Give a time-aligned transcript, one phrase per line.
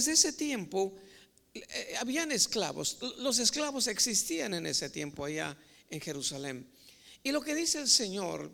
[0.00, 0.96] desde ese tiempo
[1.52, 2.96] eh, habían esclavos.
[3.18, 5.54] Los esclavos existían en ese tiempo allá
[5.90, 6.66] en Jerusalén.
[7.22, 8.50] Y lo que dice el Señor,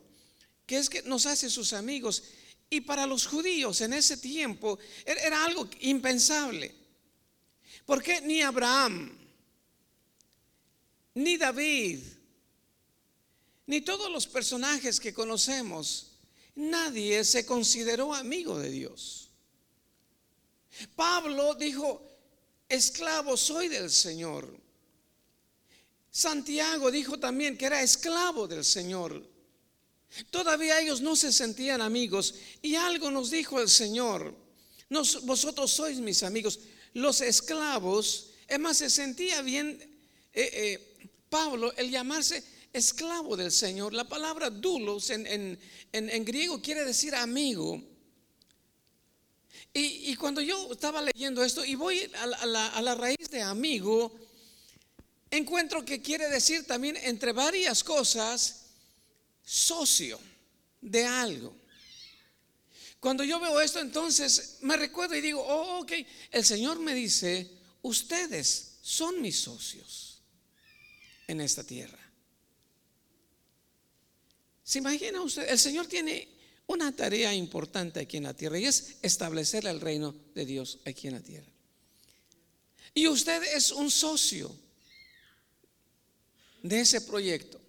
[0.67, 2.25] que es que nos hace sus amigos.
[2.69, 6.75] Y para los judíos en ese tiempo er, era algo impensable.
[7.85, 9.17] Porque ni Abraham,
[11.15, 12.01] ni David,
[13.67, 16.19] ni todos los personajes que conocemos,
[16.57, 19.26] nadie se consideró amigo de Dios.
[20.95, 22.03] Pablo dijo,
[22.69, 24.59] esclavo soy del Señor.
[26.11, 29.23] Santiago dijo también que era esclavo del Señor.
[30.31, 34.35] Todavía ellos no se sentían amigos y algo nos dijo el Señor.
[35.25, 36.61] vosotros sois mis amigos.
[36.95, 39.79] Los esclavos, es más, se sentía bien
[40.33, 43.93] eh, eh, Pablo el llamarse esclavo del Señor.
[43.93, 45.59] La palabra dulos en,
[46.25, 47.83] griego quiere decir amigo.
[49.79, 52.47] Y, cuando yo estaba leyendo esto y voy a
[52.81, 54.19] la raíz de amigo,
[55.31, 58.69] encuentro que quiere decir también entre varias cosas
[59.45, 60.19] socio
[60.81, 61.55] de algo.
[63.01, 65.93] Cuando yo veo esto, entonces me recuerdo y digo, oh, ok,
[66.31, 67.51] el Señor me dice,
[67.83, 70.23] ustedes son mis socios
[71.27, 72.01] en esta tierra.
[74.65, 75.47] ¿Se imagina usted?
[75.51, 76.36] El Señor tiene
[76.67, 81.07] una tarea importante aquí en la tierra y es establecer el reino de Dios aquí
[81.07, 81.51] en la tierra.
[82.95, 84.55] Y usted es un socio
[86.63, 87.61] de ese proyecto.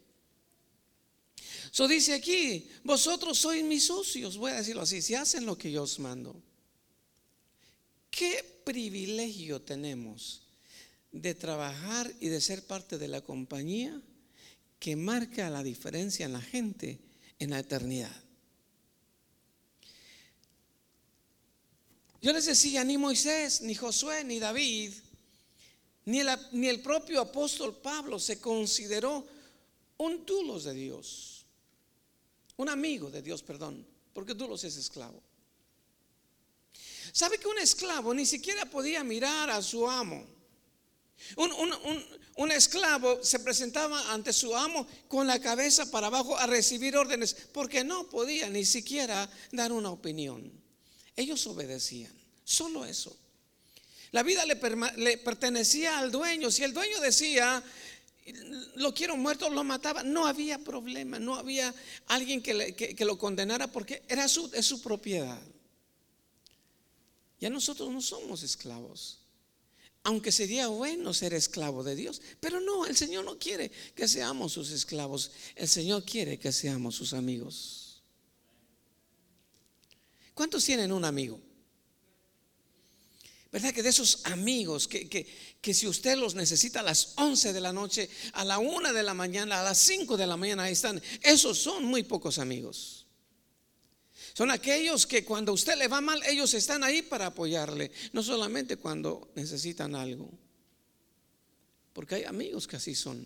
[1.72, 5.72] So dice aquí, vosotros sois mis socios, voy a decirlo así, si hacen lo que
[5.72, 6.42] yo os mando.
[8.10, 10.42] Qué privilegio tenemos
[11.12, 14.02] de trabajar y de ser parte de la compañía
[14.80, 17.00] que marca la diferencia en la gente
[17.38, 18.27] en la eternidad.
[22.22, 24.94] Yo les decía, ni Moisés, ni Josué, ni David,
[26.06, 26.20] ni
[26.68, 29.26] el, propio apóstol Pablo se consideró
[29.98, 31.38] un dulos de Dios
[32.58, 35.22] un amigo de Dios, perdón, porque Dulos es esclavo.
[37.12, 40.28] ¿Sabe que un esclavo ni siquiera podía mirar a su amo?
[42.36, 47.36] Un, esclavo se presentaba ante su amo con la cabeza para abajo a recibir órdenes
[47.52, 50.52] porque no podía ni siquiera dar una opinión.
[51.18, 52.14] Ellos obedecían,
[52.46, 53.14] solo eso.
[54.12, 54.58] La vida le,
[54.96, 56.50] le pertenecía al dueño.
[56.50, 57.62] Si el dueño decía,
[58.76, 60.04] lo quiero muerto, lo mataba.
[60.04, 61.74] No había problema, no había
[62.08, 65.42] alguien que, lo condenara porque era es su propiedad.
[67.40, 69.20] Ya nosotros no somos esclavos.
[70.04, 72.22] Aunque sería bueno ser esclavo de Dios.
[72.40, 75.32] Pero no, el Señor no quiere que seamos sus esclavos.
[75.56, 77.87] El Señor quiere que seamos sus amigos.
[80.38, 81.42] ¿Cuántos tienen un amigo?
[83.52, 87.60] ¿Verdad que de esos amigos que, que, si usted los necesita a las 11 de
[87.60, 90.74] la noche, a la 1 de la mañana, a las 5 de la mañana, ahí
[90.74, 91.02] están?
[91.24, 93.08] Esos son muy pocos amigos.
[94.36, 98.78] Son aquellos que cuando usted le va mal, ellos están ahí para apoyarle, no solamente
[98.78, 100.30] cuando necesitan algo.
[101.94, 103.26] Porque hay amigos que así son.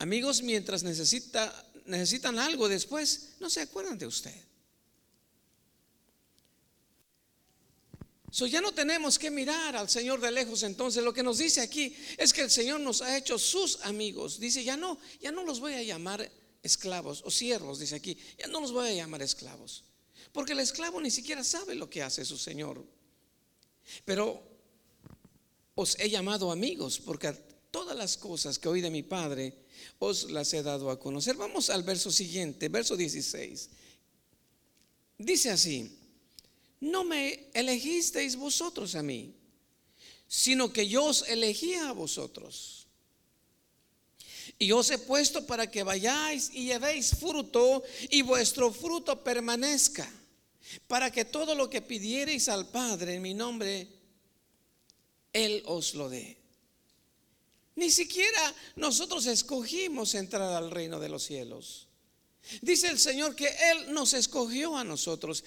[0.00, 4.47] Amigos mientras necesita, necesitan algo después, no se acuerdan de usted.
[8.30, 10.62] So ya no tenemos que mirar al Señor de lejos.
[10.62, 14.38] Entonces lo que nos dice aquí es que el Señor nos ha hecho sus amigos.
[14.38, 16.30] Dice, ya no, ya no los voy a llamar
[16.62, 18.18] esclavos o siervos, dice aquí.
[18.38, 19.84] Ya no los voy a llamar esclavos.
[20.32, 22.84] Porque el esclavo ni siquiera sabe lo que hace su Señor.
[24.04, 24.42] Pero
[25.74, 27.32] os he llamado amigos porque
[27.70, 29.54] todas las cosas que oí de mi Padre
[29.98, 31.36] os las he dado a conocer.
[31.36, 33.70] Vamos al verso siguiente, verso 16.
[35.16, 35.98] Dice así
[36.80, 39.34] no me elegisteis vosotros a mí,
[40.26, 42.86] sino que yo os elegí a vosotros.
[44.58, 50.10] Y os he puesto para que vayáis y llevéis fruto y vuestro fruto permanezca,
[50.86, 53.88] para que todo lo que pidiereis al Padre en mi nombre,
[55.32, 56.36] Él os lo dé.
[57.76, 61.86] Ni siquiera nosotros escogimos entrar al reino de los cielos.
[62.60, 65.44] Dice el Señor que Él nos escogió a nosotros.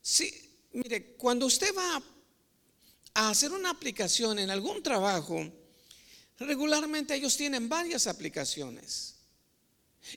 [0.00, 0.32] Si,
[0.72, 2.02] Mire, cuando usted va
[3.14, 5.44] a hacer una aplicación en algún trabajo,
[6.38, 9.16] regularmente ellos tienen varias aplicaciones.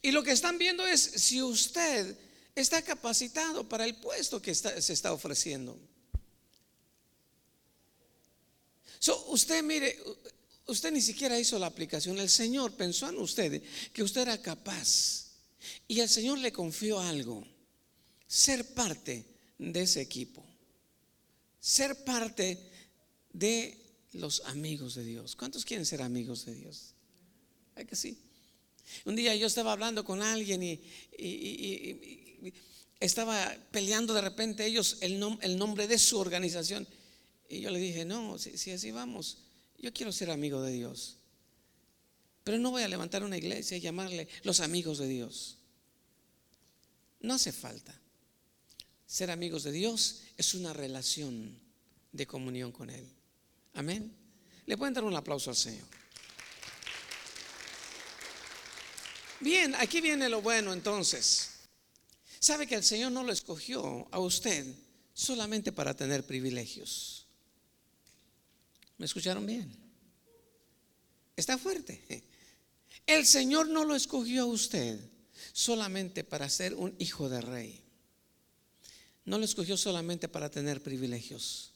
[0.02, 2.18] Y lo que están viendo es si usted
[2.56, 5.78] está capacitado para el puesto que se está ofreciendo.
[9.28, 10.00] usted mire,
[10.68, 12.18] usted ni siquiera hizo la aplicación.
[12.18, 13.62] El Señor pensó en usted
[13.92, 15.25] que usted era capaz.
[15.88, 17.46] Y el Señor le confió algo,
[18.28, 19.25] ser parte
[19.57, 20.44] de ese equipo
[21.65, 22.59] ser parte
[23.33, 23.75] de
[24.13, 25.35] los amigos de Dios.
[25.35, 26.94] ¿Cuántos quieren ser amigos de Dios?
[27.73, 28.19] ¿Hay que sí?
[29.03, 32.53] Un día yo estaba hablando con alguien y,
[33.00, 36.88] estaba peleando de repente ellos el, nombre de su organización.
[37.50, 39.39] Y yo le dije, no, si así vamos,
[39.79, 41.18] yo quiero ser amigo de Dios.
[42.44, 45.57] Pero no voy a levantar una iglesia y llamarle los amigos de Dios.
[47.21, 48.00] No hace falta.
[49.07, 51.59] Ser amigos de Dios es una relación
[52.11, 53.07] de comunión con Él.
[53.73, 54.15] Amén.
[54.65, 55.87] Le pueden dar un aplauso al Señor.
[59.39, 61.51] Bien, aquí viene lo bueno entonces.
[62.39, 64.65] Sabe que el Señor no lo escogió a usted
[65.13, 67.27] solamente para tener privilegios.
[68.97, 69.75] ¿Me escucharon bien?
[71.35, 72.23] Está fuerte.
[73.05, 74.99] El Señor no lo escogió a usted
[75.53, 77.84] solamente para ser un hijo de rey.
[79.25, 81.72] No lo escogió solamente para tener privilegios.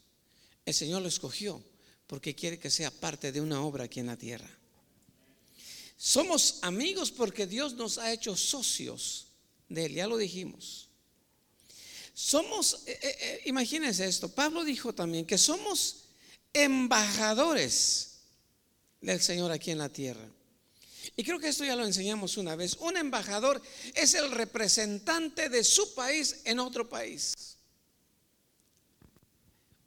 [0.65, 1.63] El Señor lo escogió
[2.07, 4.49] porque quiere que sea parte de una obra aquí en la tierra.
[5.97, 9.27] Somos amigos porque Dios nos ha hecho socios
[9.67, 10.87] de Él, ya lo dijimos.
[12.13, 16.05] Somos, eh, eh, eh, imagínense esto, Pablo dijo también que somos
[16.53, 18.21] embajadores
[19.01, 20.29] del Señor aquí en la tierra.
[21.15, 22.75] Y creo que esto ya lo enseñamos una vez.
[22.79, 23.61] Un embajador
[23.95, 27.57] es el representante de su país en otro país.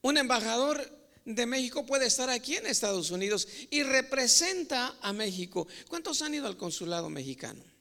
[0.03, 5.67] Un embajador de México puede estar aquí en Estados Unidos y representa a México.
[5.89, 7.72] ¿Cuántos han ido al consulado mexicano?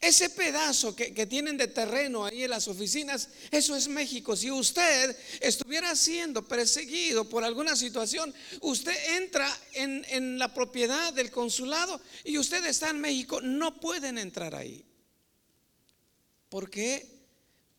[0.00, 4.36] Ese pedazo que, tienen de terreno ahí en las oficinas, eso es México.
[4.36, 12.00] Si usted estuviera siendo perseguido por alguna situación, usted entra en, la propiedad del consulado
[12.22, 14.84] y usted está en México, no pueden entrar ahí.
[16.48, 17.04] ¿Por qué?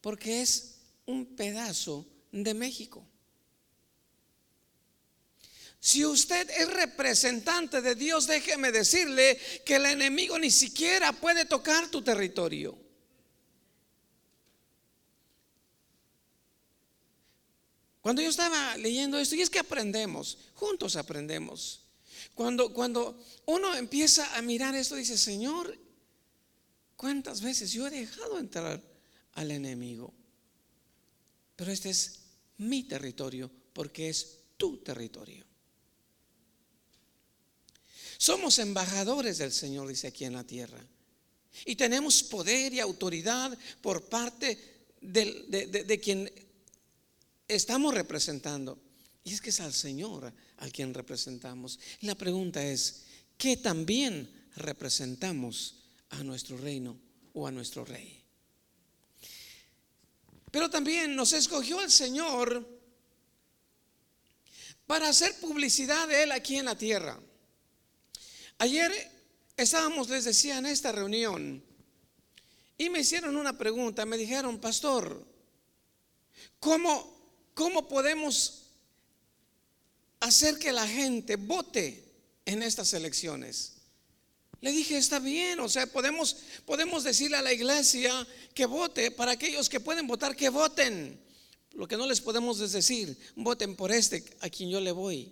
[0.02, 0.76] Porque es
[1.06, 3.09] un pedazo de México.
[5.80, 11.90] Si usted es representante de Dios, déjeme decirle que el enemigo ni siquiera puede tocar
[11.90, 12.78] tu territorio.
[18.02, 21.86] Cuando yo estaba leyendo esto, y es que aprendemos, juntos aprendemos.
[22.36, 25.78] Cuando, cuando uno empieza a mirar esto, dice, Señor,
[26.96, 28.82] ¿cuántas veces yo he dejado entrar
[29.34, 30.14] al enemigo?
[31.56, 32.20] Pero este es
[32.58, 35.49] mi territorio porque es tu territorio.
[38.20, 40.86] Somos embajadores del Señor, dice aquí en la tierra.
[41.64, 46.30] Y tenemos poder y autoridad por parte de, quien
[47.48, 48.78] estamos representando.
[49.24, 51.80] Y es que es al Señor al quien representamos.
[52.02, 53.06] la pregunta es,
[53.38, 55.76] ¿qué también representamos
[56.10, 57.00] a nuestro reino
[57.32, 58.22] o a nuestro rey?
[60.52, 62.68] Pero también nos escogió el Señor
[64.86, 67.18] para hacer publicidad de Él aquí en la tierra.
[68.60, 68.92] Ayer
[69.56, 71.64] estábamos, les decía, en esta reunión
[72.78, 75.26] y me hicieron una pregunta, me dijeron, pastor,
[76.60, 77.18] ¿cómo,
[77.54, 78.64] cómo podemos
[80.20, 82.04] hacer que la gente vote
[82.46, 83.76] en estas elecciones?
[84.60, 86.36] Le dije, está bien, o sea, podemos,
[86.66, 91.18] podemos decirle a la iglesia que vote para aquellos que pueden votar, que voten.
[91.72, 95.32] Lo que no les podemos es decir, voten por este a quien yo le voy.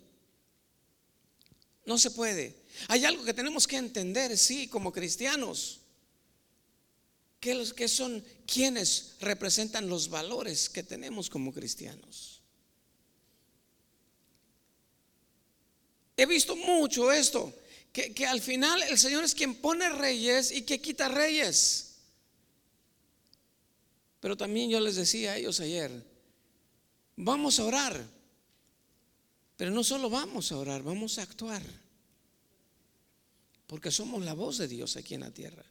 [1.87, 2.53] No se puede.
[2.89, 5.79] Hay algo que tenemos que entender, sí, como cristianos,
[7.39, 12.41] que, que son quienes representan los valores que tenemos como cristianos.
[16.17, 17.53] He visto mucho esto,
[17.93, 21.95] que, que al final el Señor es quien pone reyes y que quita reyes.
[24.19, 25.89] Pero también yo les decía a ellos ayer,
[27.15, 28.16] vamos a orar,
[29.57, 31.61] pero no solo vamos a orar, vamos a actuar
[33.67, 35.63] porque somos la voz de Dios aquí en la tierra.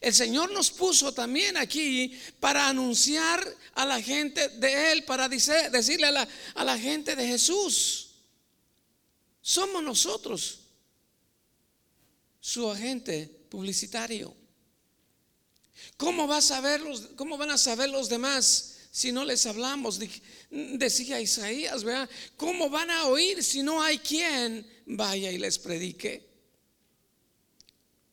[0.00, 6.06] El Señor nos puso también aquí para anunciar a la gente de Él, para decirle
[6.06, 8.12] a la, gente de Jesús.
[9.42, 10.60] Somos nosotros
[12.40, 14.34] su agente publicitario.
[15.98, 16.82] ¿Cómo, va a saber
[17.16, 19.98] ¿Cómo van a saber los demás si no les hablamos?
[20.50, 22.08] Decía Isaías, ¿verdad?
[22.36, 26.30] ¿Cómo van a oír si no hay quien vaya y les predique?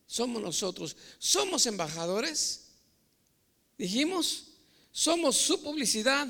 [0.10, 0.98] somos nosotros.
[1.20, 2.62] Somos embajadores,
[3.78, 4.46] dijimos,
[4.92, 6.28] somos su publicidad,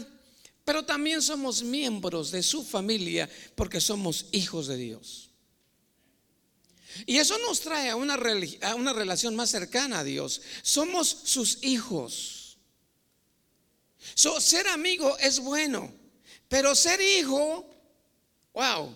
[0.65, 5.29] pero también somos miembros de su familia porque somos hijos de Dios.
[7.05, 8.19] Y eso nos trae a una,
[8.61, 10.41] a una relación más cercana a Dios.
[10.61, 12.38] Somos sus hijos.
[14.39, 15.91] Ser amigo es bueno,
[16.47, 17.65] pero ser hijo
[18.53, 18.95] wow,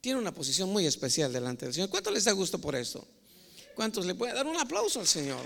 [0.00, 1.88] tiene una posición muy especial delante del Señor.
[1.88, 3.06] ¿Cuánto les da gusto por esto?
[3.74, 5.44] ¿Cuántos le pueden dar un aplauso al Señor?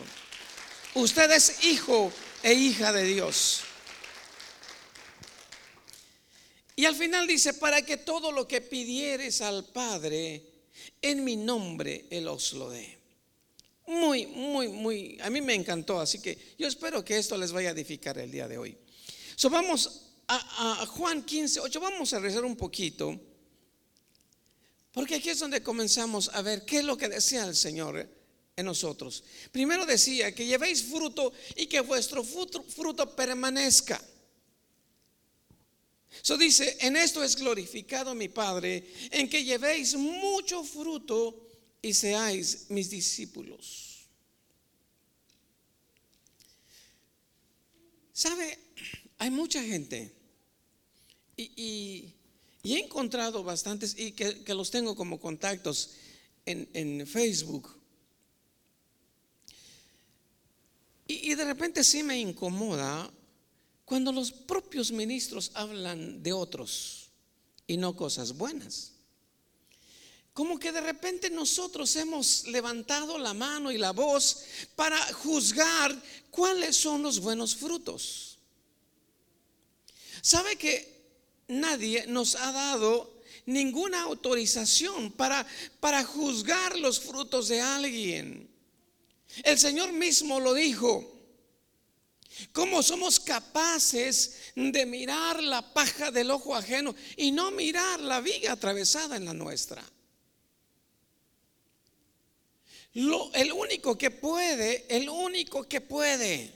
[0.94, 2.12] Usted es hijo
[2.42, 3.60] e hija de Dios.
[6.76, 10.44] Y al final dice, para que todo lo que pidieres al Padre,
[11.02, 12.97] en mi nombre, Él os lo dé.
[13.88, 17.70] Muy, muy, muy, a mí me encantó, así que yo espero que esto les vaya
[17.70, 18.76] a edificar el día de hoy.
[19.34, 23.18] So, vamos a, Juan 15, 8, vamos a rezar un poquito,
[24.92, 28.06] porque aquí es donde comenzamos a ver qué es lo que decía el Señor
[28.56, 29.24] en nosotros.
[29.52, 33.98] Primero decía que llevéis fruto y que vuestro fruto, fruto permanezca.
[36.22, 41.47] Eso dice, en esto es glorificado mi Padre, en que llevéis mucho fruto
[41.82, 44.06] y seáis mis discípulos.
[48.12, 48.58] ¿Sabe?
[49.18, 50.12] Hay mucha gente
[51.36, 52.14] y,
[52.64, 55.90] he encontrado bastantes y que, los tengo como contactos
[56.44, 57.70] en, en Facebook.
[61.06, 63.10] Y, y de repente sí me incomoda
[63.84, 67.08] cuando los propios ministros hablan de otros
[67.66, 68.97] y no cosas buenas.
[70.38, 74.44] Como que de repente nosotros hemos levantado la mano y la voz
[74.76, 78.38] para juzgar cuáles son los buenos frutos.
[80.22, 85.44] ¿Sabe que nadie nos ha dado ninguna autorización para,
[85.80, 88.48] para juzgar los frutos de alguien?
[89.42, 91.20] El Señor mismo lo dijo.
[92.52, 98.52] ¿Cómo somos capaces de mirar la paja del ojo ajeno y no mirar la viga
[98.52, 99.84] atravesada en la nuestra?
[103.34, 106.52] El único que puede, el único que puede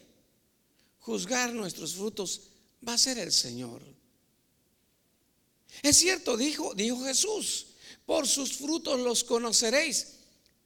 [0.98, 2.42] juzgar nuestros frutos
[2.86, 3.80] va a ser el Señor.
[5.82, 7.68] Es cierto, dijo, dijo Jesús,
[8.04, 10.14] por sus frutos los conoceréis,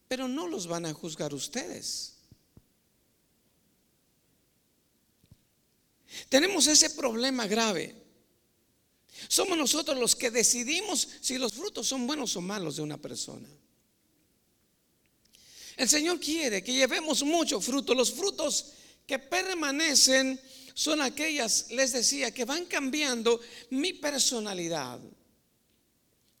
[0.07, 2.13] pero no los van a juzgar ustedes.
[6.29, 7.95] Tenemos ese problema grave.
[9.27, 13.47] Somos nosotros los que decidimos si los frutos son buenos o malos de una persona.
[15.77, 17.93] El Señor quiere que llevemos mucho fruto.
[17.93, 18.73] Los frutos
[19.05, 20.41] que permanecen
[20.73, 24.99] son aquellas, les decía, que van cambiando mi personalidad.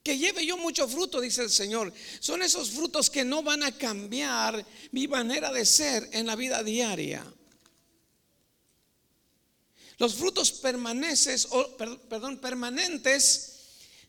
[0.01, 1.93] Que lleve yo mucho fruto, dice el Señor.
[2.19, 6.63] Son esos frutos que no van a cambiar mi manera de ser en la vida
[6.63, 7.23] diaria.
[9.99, 13.53] Los frutos permanentes, o, perdón, permanentes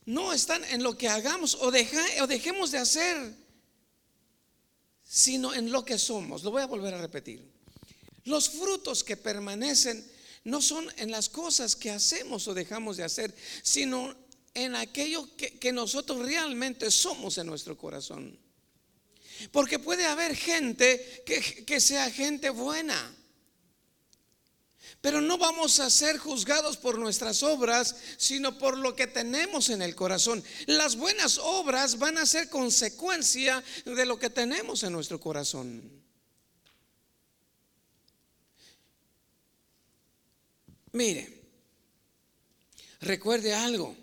[0.06, 3.34] no están en lo que hagamos o dejemos de hacer,
[5.18, 6.44] sino en lo que somos.
[6.44, 7.44] Lo voy a volver a repetir.
[8.24, 10.08] Los frutos que permanecen
[10.44, 13.34] no son en las cosas que hacemos o dejamos de hacer,
[13.64, 14.14] sino
[14.54, 18.38] en aquello que, nosotros realmente somos en nuestro corazón.
[19.50, 23.12] Porque puede haber gente que, que sea gente buena
[25.00, 29.82] pero no vamos a ser juzgados por nuestras obras, sino por lo que tenemos en
[29.82, 30.42] el corazón.
[30.66, 35.98] Las buenas obras van a ser consecuencia de lo que tenemos en nuestro corazón.
[40.92, 41.42] Mire,
[43.00, 43.94] recuerde algo,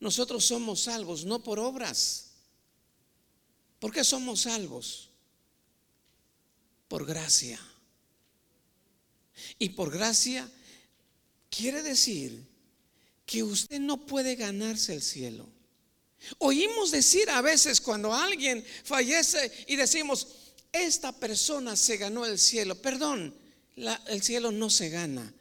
[0.00, 2.32] nosotros somos salvos no por obras.
[3.78, 5.10] ¿Por qué somos salvos?
[6.88, 7.60] Por gracia.
[9.58, 10.48] Y por gracia
[11.50, 12.46] quiere decir
[13.26, 15.48] que usted no puede ganarse el cielo.
[16.38, 20.26] Oímos decir a veces cuando alguien fallece y decimos,
[20.72, 22.74] esta persona se ganó el cielo.
[22.76, 23.34] Perdón,
[24.06, 25.32] el cielo no se gana.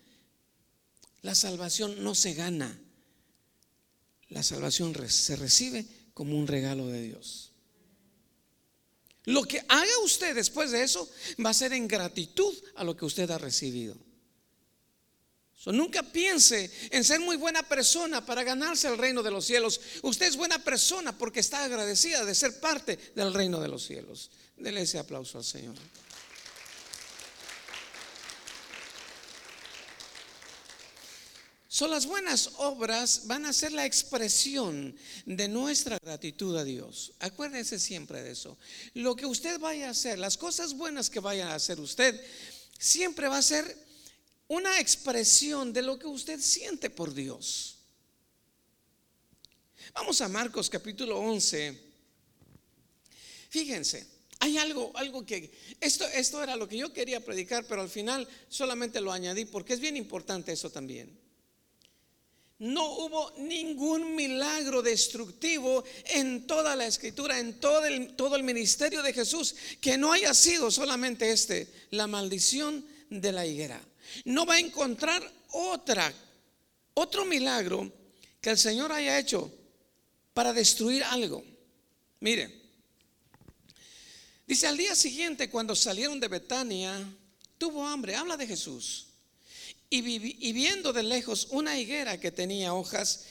[1.21, 2.79] La salvación no se gana.
[4.29, 7.51] La salvación se recibe como un regalo de Dios.
[9.25, 11.09] Lo que haga usted después de eso
[11.43, 14.06] va a ser en gratitud a lo que usted ha recibido.
[15.65, 19.81] Nunca piense en ser muy buena persona para ganarse el reino de los cielos.
[20.01, 24.29] Usted es buena persona porque está agradecida de ser parte del reino de los cielos.
[24.55, 25.75] Dele ese aplauso al Señor.
[31.67, 34.95] Son las buenas obras van a ser la expresión
[35.27, 37.13] de nuestra gratitud a Dios.
[37.19, 38.57] Acuérdese siempre de eso.
[38.95, 42.19] Lo que usted vaya a hacer, las cosas buenas que vaya a hacer usted,
[42.79, 43.86] siempre va a ser
[44.47, 47.79] una expresión de lo que usted siente por Dios.
[49.93, 51.77] Vamos a Marcos capítulo 11.
[53.49, 54.07] Fíjense,
[54.39, 58.27] hay algo, algo que esto, esto era lo que yo quería predicar, pero al final
[58.49, 61.27] solamente lo añadí porque es bien importante eso también
[62.59, 69.03] no hubo ningún milagro destructivo en toda la escritura, en todo el, todo el ministerio
[69.03, 73.79] de Jesús, que no haya sido solamente este, la maldición de la higuera.
[74.25, 75.21] No va a encontrar
[75.51, 76.13] otra,
[76.93, 77.91] otro milagro
[78.41, 79.51] que el Señor haya hecho
[80.33, 81.43] para destruir algo.
[82.19, 82.61] Mire,
[84.45, 87.07] dice al día siguiente cuando salieron de Betania,
[87.57, 89.07] tuvo hambre, habla de Jesús.
[89.89, 93.25] Y, y, viendo de lejos una higuera que tenía hojas,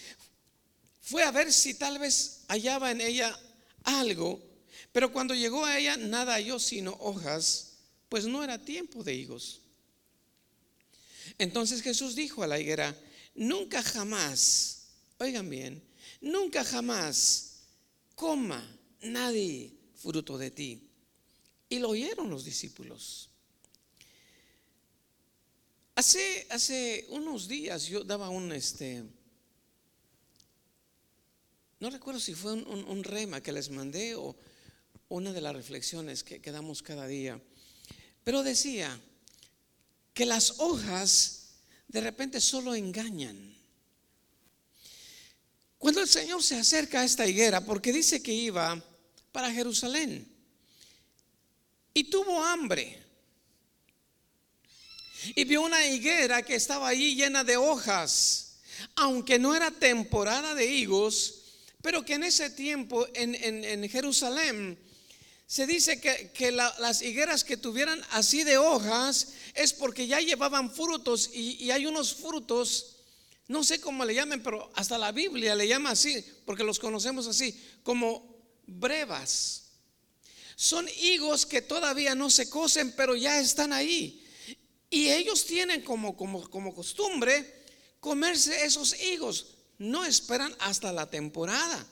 [1.03, 3.39] fue a ver si tal vez hallaba en ella
[3.85, 4.43] algo,
[4.91, 7.75] pero cuando llegó a ella nada halló sino hojas,
[8.09, 9.61] pues no era tiempo de higos.
[11.39, 12.97] Entonces Jesús dijo a la higuera,
[13.35, 15.83] nunca jamás, oigan bien,
[16.21, 17.63] nunca jamás
[18.15, 18.65] coma
[19.03, 20.91] nadie fruto de ti.
[21.69, 23.29] Y lo oyeron los discípulos.
[25.97, 29.03] Hace, hace unos días yo daba un, este,
[31.81, 34.37] no recuerdo si fue un, rema que les mandé o
[35.09, 37.41] una de las reflexiones que, que damos cada día,
[38.25, 39.01] pero decía
[40.17, 41.51] que las hojas
[41.89, 43.55] de repente solo engañan.
[45.77, 48.83] Cuando el Señor se acerca a esta higuera, porque dice que iba
[49.31, 50.27] para Jerusalén
[51.93, 52.99] y tuvo hambre,
[55.35, 58.61] y vio una higuera que estaba allí llena de hojas,
[58.95, 61.43] aunque no era temporada de higos,
[61.83, 64.79] pero que en ese tiempo en, Jerusalén
[65.47, 71.31] se dice que, las higueras que tuvieran así de hojas es porque ya llevaban frutos
[71.33, 72.97] y, y hay unos frutos,
[73.47, 77.29] no sé cómo le llamen, pero hasta la Biblia le llama así, porque los conocemos
[77.29, 78.37] así, como
[78.67, 79.63] brevas.
[80.57, 84.27] Son higos que todavía no se cocen, pero ya están ahí.
[84.91, 87.65] Y ellos tienen como, como, como costumbre
[88.01, 89.49] comerse esos higos.
[89.79, 91.87] No esperan hasta la temporada.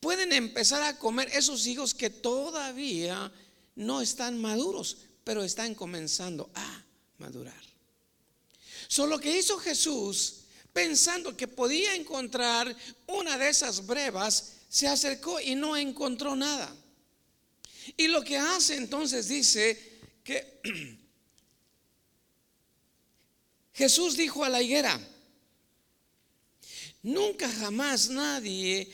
[0.00, 3.32] Pueden empezar a comer esos higos que todavía
[3.74, 6.84] no están maduros, pero están comenzando a
[7.18, 7.62] madurar.
[8.86, 12.74] Solo lo que hizo Jesús, pensando que podía encontrar
[13.06, 16.74] una de esas brevas, se acercó y no encontró nada.
[17.96, 20.60] Y lo que hace entonces dice que
[23.74, 25.00] Jesús dijo a la higuera,
[27.02, 28.90] nunca jamás nadie,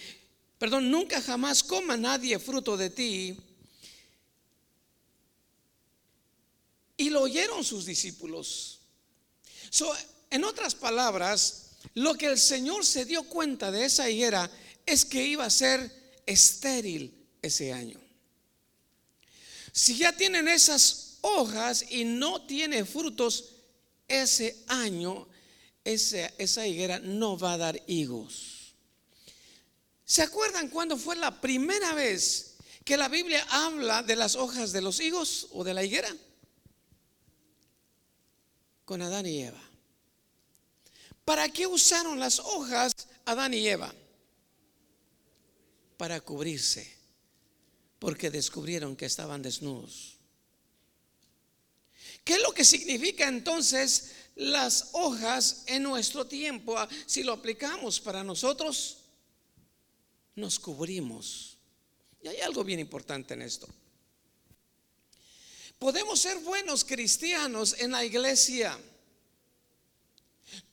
[0.58, 3.36] perdón, nunca jamás coma nadie fruto de ti.
[6.96, 8.80] Y lo oyeron sus discípulos.
[10.30, 14.50] en otras palabras, lo que el Señor se dio cuenta de esa higuera
[14.86, 15.90] es que iba a ser
[16.26, 17.12] estéril
[17.42, 18.00] ese año.
[19.72, 23.50] Si ya tienen esas hojas y no tiene frutos,
[24.06, 25.26] ese año
[25.84, 28.63] esa higuera no va a dar higos.
[30.04, 34.82] ¿Se acuerdan cuando fue la primera vez que la Biblia habla de las hojas de
[34.82, 36.14] los higos o de la higuera?
[38.84, 39.62] Con Adán y Eva.
[41.24, 42.92] ¿Para qué usaron las hojas
[43.24, 43.94] Adán y Eva?
[45.96, 46.94] Para cubrirse,
[47.98, 50.18] porque descubrieron que estaban desnudos.
[52.24, 56.76] ¿Qué es lo que significa entonces las hojas en nuestro tiempo?
[56.76, 59.03] Ah, si lo aplicamos para nosotros,
[60.36, 61.58] nos cubrimos.
[62.22, 63.68] Y hay algo bien importante en esto.
[65.78, 68.78] Podemos ser buenos cristianos en la iglesia,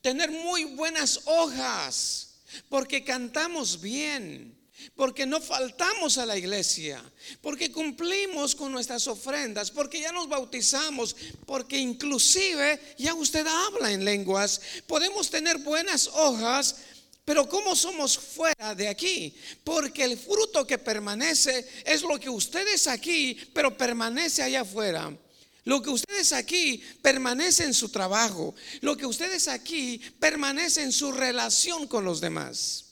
[0.02, 2.36] tener muy buenas hojas,
[2.70, 4.58] porque cantamos bien,
[4.96, 7.04] porque no faltamos a la iglesia,
[7.42, 14.06] porque cumplimos con nuestras ofrendas, porque ya nos bautizamos, porque inclusive ya usted habla en
[14.06, 16.78] lenguas, podemos tener buenas hojas,
[17.26, 19.36] pero ¿cómo somos fuera de aquí?
[19.64, 25.16] Porque el fruto que permanece es lo que ustedes aquí, pero permanece allá afuera.
[25.64, 28.56] Lo que ustedes aquí permanece en su trabajo.
[28.82, 32.86] Lo que ustedes aquí permanece en su relación con los demás.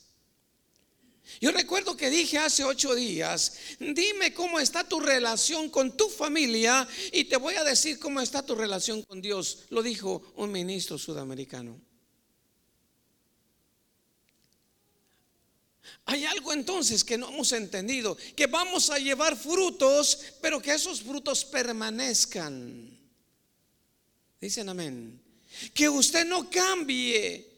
[1.41, 6.87] Yo recuerdo que dije hace ocho días, dime cómo está tu relación con tu familia
[7.13, 9.59] y te voy a decir cómo está tu relación con Dios.
[9.69, 11.88] Lo dijo un ministro sudamericano.
[16.05, 21.01] Hay algo entonces que no hemos entendido, que vamos a llevar frutos, pero que esos
[21.01, 22.97] frutos permanezcan.
[24.41, 25.21] Dicen amén.
[25.73, 27.49] Que usted no cambie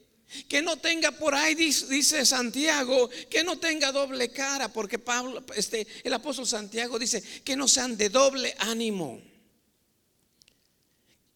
[0.48, 5.86] que no tenga por ahí, dice Santiago, que no tenga doble cara, porque Pablo, este,
[6.02, 9.20] el apóstol Santiago dice que no sean de doble ánimo.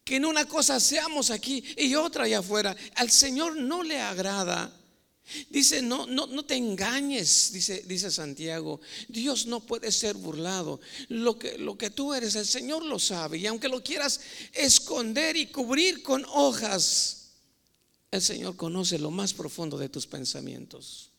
[0.03, 2.75] Que en una cosa seamos aquí y otra allá afuera.
[2.95, 4.73] Al Señor no le agrada
[5.49, 8.79] Dice, no, no, no te engañes, dice, dice Santiago.
[9.07, 10.79] Dios no puede ser burlado.
[11.09, 13.37] Lo que, lo que tú eres, el Señor lo sabe.
[13.37, 14.21] Y aunque lo quieras
[14.53, 17.31] esconder y cubrir con hojas,
[18.11, 21.11] el Señor conoce lo más profundo de tus pensamientos.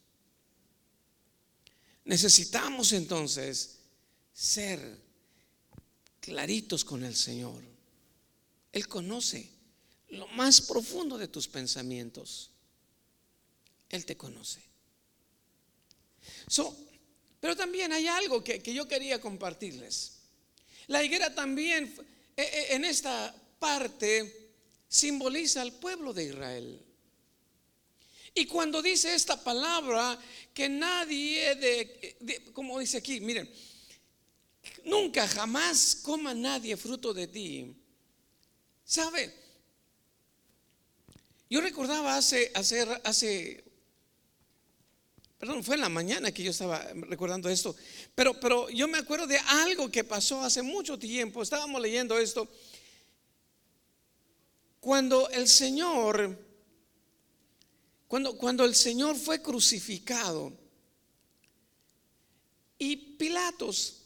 [2.05, 3.81] Necesitamos entonces
[4.33, 4.99] ser
[6.21, 7.63] claritos con el Señor.
[8.73, 9.51] Él conoce
[10.09, 12.51] lo más profundo de tus pensamientos.
[13.89, 14.61] Él te conoce.
[17.41, 20.19] pero también hay algo que, que, yo quería compartirles.
[20.89, 21.85] La higuera también
[22.37, 24.53] eh, eh, en esta parte
[24.89, 26.85] simboliza al pueblo de Israel.
[28.35, 30.19] Y cuando dice esta palabra,
[30.55, 33.51] que nadie de, como dice aquí, miren,
[34.85, 37.75] nunca jamás coma nadie fruto de ti.
[38.85, 39.35] ¿Sabe?
[41.51, 43.65] Yo recordaba hace, hace, hace
[45.39, 47.77] Perdón, fue en la mañana que yo estaba recordando esto.
[48.15, 51.43] Pero, pero yo me acuerdo de algo que pasó hace mucho tiempo.
[51.43, 52.49] Estábamos leyendo esto.
[54.81, 56.37] Cuando el Señor,
[58.09, 60.53] cuando, cuando el Señor fue crucificado
[62.77, 64.03] y Pilatos,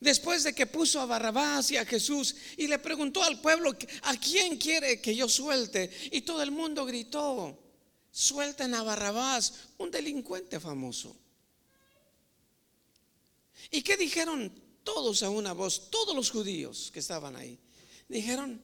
[0.00, 4.16] después de que puso a Barrabás y a Jesús y le preguntó al pueblo, ¿a
[4.16, 5.90] quién quiere que yo suelte?
[6.10, 7.69] Y todo el mundo gritó,
[8.10, 11.16] suelten a Barrabás, un delincuente famoso.
[13.70, 17.58] ¿Y qué dijeron todos a una voz, todos los judíos que estaban ahí?
[18.08, 18.60] Dijeron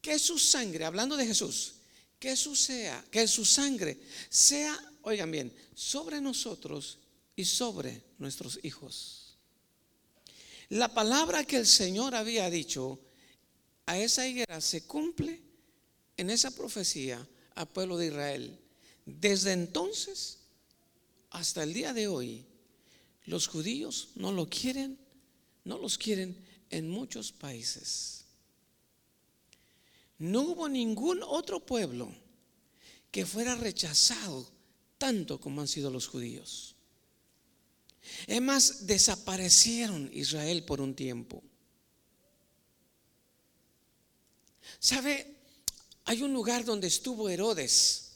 [0.00, 1.74] que su sangre, hablando de Jesús,
[2.18, 6.98] que su sea, que su sangre sea, oigan bien, sobre nosotros
[7.34, 9.36] y sobre nuestros hijos.
[10.68, 13.00] La palabra que el Señor había dicho
[13.86, 15.42] a esa higuera se cumple
[16.16, 18.58] en esa profecía al pueblo de Israel.
[19.04, 20.38] Desde entonces
[21.30, 22.44] hasta el día de hoy,
[23.24, 24.98] los judíos no lo quieren,
[25.64, 26.36] no los quieren
[26.70, 28.24] en muchos países.
[30.18, 32.14] No hubo ningún otro pueblo
[33.10, 34.50] que fuera rechazado
[34.98, 36.76] tanto como han sido los judíos.
[38.26, 41.42] Es más, desaparecieron Israel por un tiempo.
[44.78, 45.41] ¿Sabe?
[46.04, 48.12] Hay un lugar donde estuvo Herodes.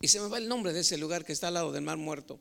[0.00, 1.96] Y se me va el nombre de ese lugar que está al lado del Mar
[1.96, 2.40] Muerto.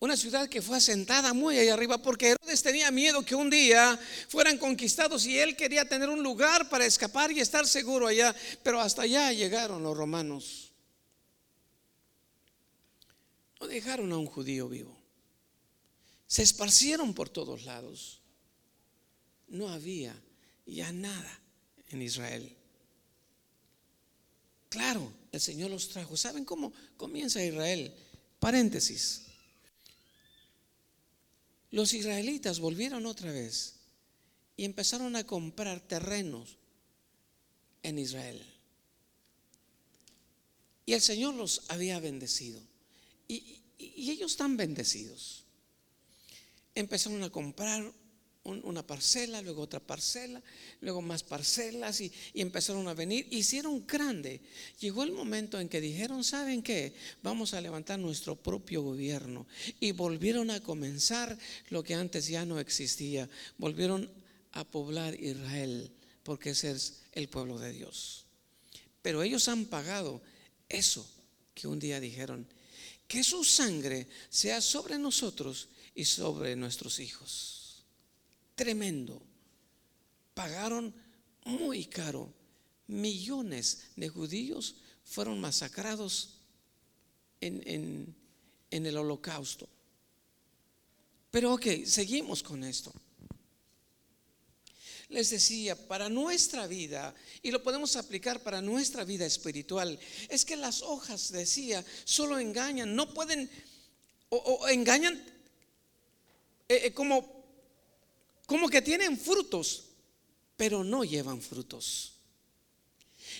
[0.00, 3.98] Una ciudad que fue asentada muy ahí arriba porque Herodes tenía miedo que un día
[4.28, 8.34] fueran conquistados y él quería tener un lugar para escapar y estar seguro allá.
[8.62, 10.72] Pero hasta allá llegaron los romanos.
[13.60, 14.96] No dejaron a un judío vivo.
[16.26, 18.22] Se esparcieron por todos lados.
[19.48, 20.14] No había
[20.64, 21.40] ya nada
[21.90, 22.54] en Israel.
[24.68, 26.16] Claro, el Señor los trajo.
[26.16, 27.94] ¿Saben cómo comienza Israel?
[28.38, 29.22] Paréntesis.
[31.70, 33.74] Los israelitas volvieron otra vez
[34.56, 36.56] y empezaron a comprar terrenos
[37.82, 38.42] en Israel.
[40.86, 42.60] Y el Señor los había bendecido.
[43.26, 45.44] Y, ellos están bendecidos.
[46.74, 47.92] Empezaron a comprar
[48.48, 50.42] una parcela, luego otra parcela,
[50.80, 53.26] luego más parcelas y, empezaron a venir.
[53.30, 54.40] Hicieron grande.
[54.80, 56.94] Llegó el momento en que dijeron, ¿saben qué?
[57.22, 59.46] Vamos a levantar nuestro propio gobierno.
[59.80, 61.38] Y volvieron a comenzar
[61.70, 63.28] lo que antes ya no existía.
[63.58, 64.10] Volvieron
[64.52, 65.90] a poblar Israel,
[66.22, 68.24] porque ese es el pueblo de Dios.
[69.02, 70.22] Pero ellos han pagado
[70.68, 71.08] eso
[71.54, 72.46] que un día dijeron,
[73.06, 77.57] que su sangre sea sobre nosotros y sobre nuestros hijos
[78.58, 79.22] tremendo.
[80.34, 80.94] Pagaron
[81.44, 82.34] muy caro.
[82.88, 86.40] Millones de judíos fueron masacrados
[87.40, 88.14] en,
[88.70, 89.68] el holocausto.
[91.30, 92.92] Pero ok, seguimos con esto.
[95.10, 100.56] Les decía, para nuestra vida, y lo podemos aplicar para nuestra vida espiritual, es que
[100.56, 103.50] las hojas, decía, solo engañan, no pueden,
[104.28, 105.14] o, engañan
[106.68, 107.37] eh, eh, como
[108.48, 109.84] como que tienen frutos,
[110.56, 112.14] pero no llevan frutos.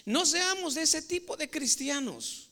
[0.04, 2.50] No seamos de ese tipo de cristianos.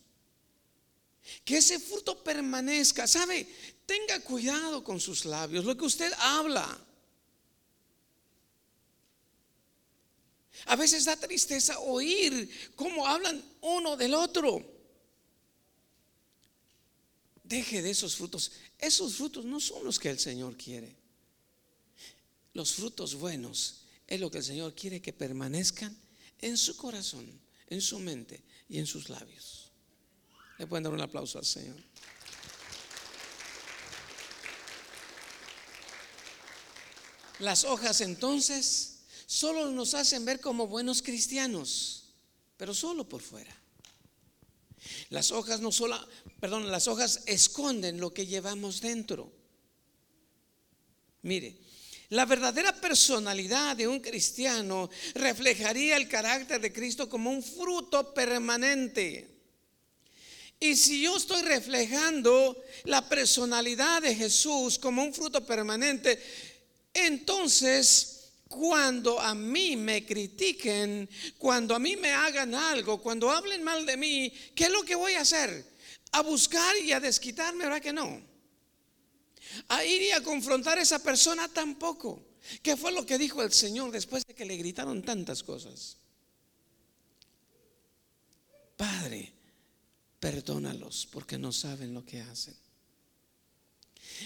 [1.45, 3.07] Que ese fruto permanezca.
[3.07, 3.47] ¿Sabe?
[3.85, 6.67] Tenga cuidado con sus labios, lo que usted habla.
[10.65, 14.65] A veces da tristeza oír cómo hablan uno del otro.
[17.45, 18.51] Deje de esos frutos.
[18.79, 21.05] Esos frutos no son los que el Señor quiere
[22.57, 25.95] los frutos buenos es lo que el Señor quiere que permanezcan
[26.41, 27.39] en su corazón,
[27.69, 29.71] en su mente y en sus labios.
[30.59, 31.77] Le pueden dar un aplauso al Señor.
[37.41, 42.05] Las hojas entonces solo nos hacen ver como buenos cristianos,
[42.57, 43.55] pero solo por fuera.
[45.11, 45.71] Las hojas no
[46.41, 49.31] perdón, las hojas esconden lo que llevamos dentro.
[51.21, 51.66] Mire,
[52.11, 59.37] la verdadera personalidad de un cristiano reflejaría el carácter de Cristo como un fruto permanente.
[60.59, 66.19] Y si yo estoy reflejando la personalidad de Jesús como un fruto permanente,
[66.95, 68.13] entonces
[68.49, 73.97] cuando a mí me critiquen, cuando a mí me hagan algo, cuando hablen mal de
[73.97, 75.65] mí, ¿qué es lo que voy a hacer?
[76.13, 78.36] A buscar y a desquitarme, ¿verdad que no?
[79.69, 82.23] A ir y a confrontar a esa persona tampoco.
[82.63, 85.97] ¿Qué fue lo que dijo el Señor después de que le gritaron tantas cosas?
[88.77, 89.33] Padre,
[90.21, 92.55] perdónalos porque no saben lo que hacen.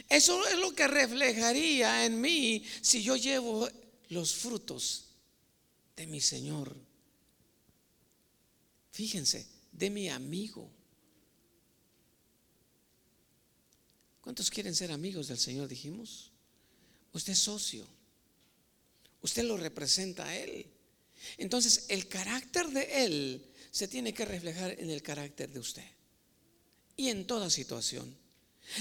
[0.08, 3.68] Eso es lo que reflejaría en mí si yo llevo
[4.08, 5.06] los frutos
[5.96, 6.76] de mi Señor.
[8.92, 10.70] Fíjense, de mi amigo.
[14.30, 15.66] ¿Cuántos quieren ser amigos del Señor?
[15.66, 16.30] Dijimos.
[17.12, 17.84] Usted es socio.
[19.22, 20.70] Usted lo representa a Él.
[21.36, 25.84] Entonces, el carácter de Él se tiene que reflejar en el carácter de usted.
[26.96, 28.16] Y en toda situación.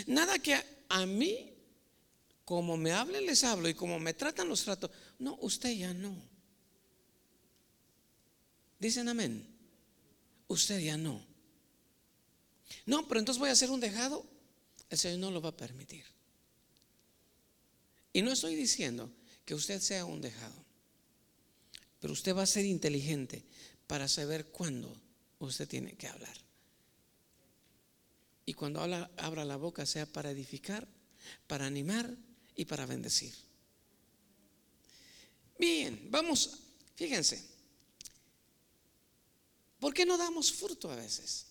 [0.06, 0.56] Nada que
[0.88, 1.52] a mí,
[2.46, 4.92] como me hablen, les hablo y como me tratan, los trato.
[5.18, 6.16] No, usted ya no.
[8.78, 9.48] Dicen amén.
[10.48, 11.26] Usted ya no.
[12.86, 14.38] No, pero entonces voy a hacer un dejado.
[14.90, 16.04] El Señor no lo va a permitir.
[18.14, 19.12] Y no estoy diciendo
[19.46, 20.66] que usted sea un dejado.
[22.00, 23.44] Pero usted va a ser inteligente
[23.88, 24.96] para saber cuándo
[25.40, 26.36] usted tiene que hablar.
[28.46, 30.88] Y cuando abra la boca sea para edificar,
[31.46, 32.16] para animar
[32.56, 33.34] y para bendecir.
[35.60, 36.58] Bien, vamos,
[36.96, 37.44] fíjense.
[39.80, 41.46] ¿Por qué no damos fruto a veces?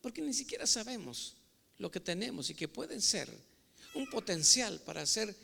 [0.00, 1.36] Porque ni siquiera sabemos
[1.84, 3.28] lo que tenemos y que pueden ser
[3.92, 5.36] un potencial para ser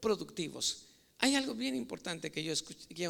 [0.00, 0.86] productivos.
[1.18, 2.54] Hay algo bien importante que yo,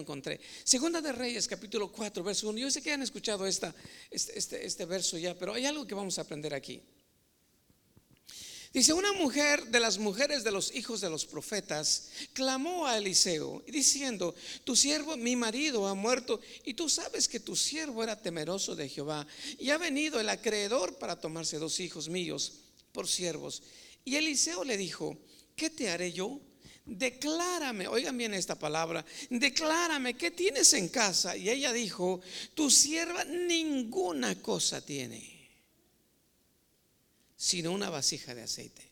[0.00, 0.40] encontré.
[0.64, 2.58] Segunda de Reyes, capítulo 4, verso 1.
[2.58, 3.72] Yo sé que han escuchado esta,
[4.10, 6.82] este, este, este verso ya, pero hay algo que vamos a aprender aquí.
[8.72, 13.62] Dice, una mujer de las mujeres de los hijos de los profetas clamó a Eliseo
[13.66, 18.76] diciendo, tu siervo, mi marido, ha muerto y tú sabes que tu siervo era temeroso
[18.76, 19.26] de Jehová
[19.58, 22.60] y ha venido el acreedor para tomarse dos hijos míos
[22.92, 23.62] por siervos.
[24.04, 25.16] Y Eliseo le dijo,
[25.56, 26.38] ¿qué te haré yo?
[26.84, 31.36] Declárame, oigan bien esta palabra, declárame, ¿qué tienes en casa?
[31.36, 32.20] Y ella dijo,
[32.54, 35.37] tu sierva ninguna cosa tiene
[37.38, 38.90] sino una vasija de aceite.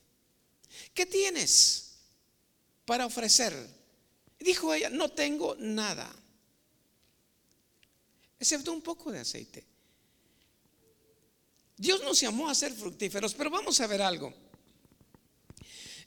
[0.94, 1.96] ¿Qué tienes
[2.86, 3.52] para ofrecer?
[4.38, 6.14] Dijo ella, no tengo nada,
[8.38, 9.64] excepto un poco de aceite.
[11.76, 14.32] Dios nos llamó a ser fructíferos, pero vamos a ver algo.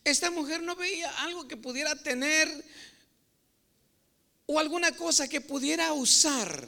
[0.04, 2.48] Esta mujer no veía algo que pudiera tener
[4.46, 6.68] o alguna cosa que pudiera usar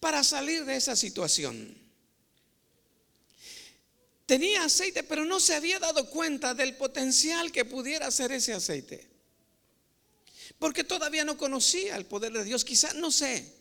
[0.00, 1.81] para salir de esa situación.
[4.26, 9.08] Tenía aceite, pero no se había dado cuenta del potencial que pudiera ser ese aceite.
[10.58, 13.52] Porque todavía no conocía el poder de Dios, quizás no sé.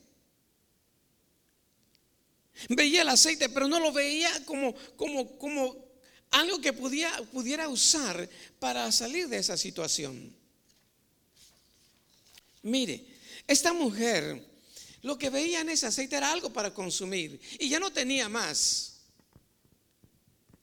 [2.69, 5.91] Veía el aceite, pero no lo veía como, como, como
[6.29, 10.35] algo que pudiera, pudiera usar para salir de esa situación.
[12.63, 13.03] Mire,
[13.47, 14.45] esta mujer
[15.01, 18.90] lo que veía en ese aceite era algo para consumir y ya no tenía más.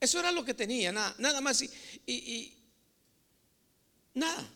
[0.00, 1.62] Eso era lo que tenía, nada, nada más
[2.06, 2.54] y,
[4.14, 4.54] nada.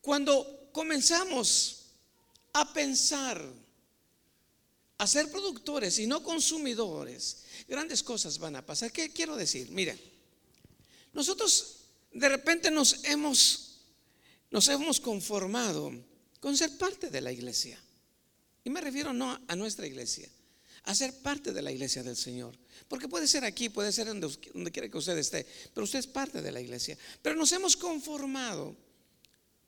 [0.00, 1.86] Cuando comenzamos
[2.52, 3.40] a pensar,
[4.98, 8.90] a ser productores y no consumidores, grandes cosas van a pasar.
[8.92, 9.70] ¿Qué quiero decir?
[9.70, 10.00] Miren,
[11.12, 11.76] nosotros
[12.12, 13.78] de repente nos hemos,
[14.50, 15.92] nos hemos conformado
[16.40, 17.78] con ser parte de la iglesia.
[18.64, 20.28] Y me refiero no a nuestra iglesia,
[20.84, 22.58] a ser parte de la iglesia del Señor.
[22.88, 26.06] Porque puede ser aquí, puede ser donde, donde quiera que usted esté, pero usted es
[26.06, 26.98] parte de la iglesia.
[27.20, 28.76] Pero nos hemos conformado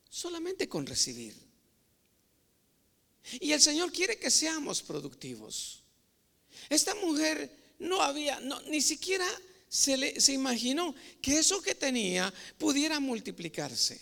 [0.09, 1.35] solamente con recibir.
[3.39, 5.81] Y el Señor quiere que seamos productivos.
[6.69, 9.25] Esta mujer no había, no, ni siquiera
[9.67, 13.99] se, le, se imaginó que eso que tenía pudiera multiplicarse.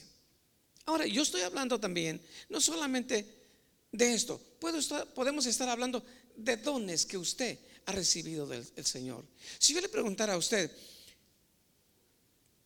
[0.86, 3.44] Ahora, yo estoy hablando también, no solamente
[3.92, 4.42] de esto.
[4.60, 6.04] podemos estar hablando
[6.36, 9.26] de dones que usted ha recibido del, Señor.
[9.60, 10.72] Si yo le preguntara a usted,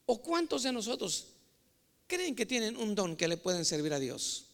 [0.05, 1.27] ¿o cuántos de nosotros
[2.07, 4.45] creen que tienen un don que le pueden servir a Dios?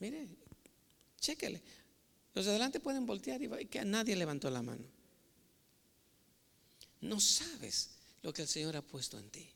[0.00, 0.28] Mire,
[1.20, 1.60] chéquele.
[2.34, 4.84] Los de adelante pueden voltear y que nadie levantó la mano.
[7.00, 7.90] No sabes
[8.22, 9.48] lo que el Señor ha puesto en ti.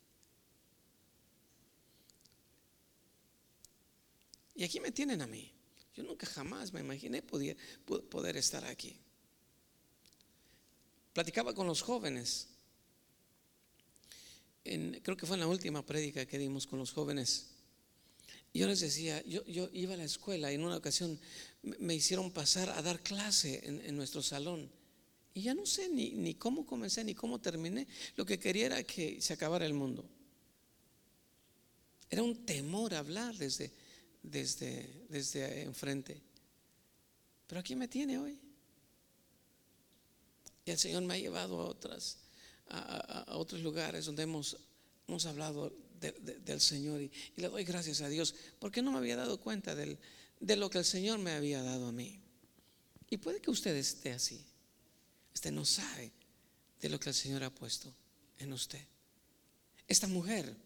[4.55, 5.52] Y aquí me tienen a mí.
[5.95, 8.99] Yo nunca jamás me imaginé poder estar aquí.
[11.13, 12.49] Platicaba con los jóvenes.
[14.65, 17.49] creo que fue en la última prédica que dimos con los jóvenes.
[18.55, 21.19] Yo les decía, yo, iba a la escuela y en una ocasión
[21.63, 24.71] me hicieron pasar a dar clase en, nuestro salón.
[25.35, 27.87] Y ya no sé ni, ni, cómo comencé ni cómo terminé.
[28.17, 30.05] Lo que quería era que se acabara el mundo.
[32.11, 33.73] Era un temor hablar desde,
[34.23, 36.23] desde, desde enfrente.
[37.47, 38.41] Pero aquí me tiene hoy.
[40.65, 42.19] Y el Señor me ha llevado a, otras,
[42.69, 44.57] a, otros lugares donde hemos,
[45.09, 49.41] hemos hablado del Señor y, le doy gracias a Dios porque no me había dado
[49.41, 49.99] cuenta del,
[50.41, 52.21] de lo que el Señor me había dado a mí.
[53.11, 54.45] Y puede que usted esté así.
[55.35, 56.13] Usted no sabe
[56.81, 57.93] de lo que el Señor ha puesto
[58.39, 58.85] en usted.
[59.87, 60.57] Esta mujer,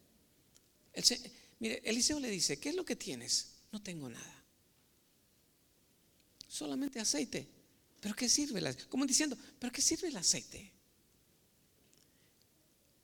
[0.93, 1.05] el,
[1.59, 3.53] Mire, Eliseo le dice, ¿qué es lo que tienes?
[3.73, 4.45] No tengo nada.
[6.49, 7.49] Solamente aceite.
[8.01, 8.61] ¿Pero qué sirve?
[8.61, 10.73] El, como diciendo, ¿pero qué sirve el aceite?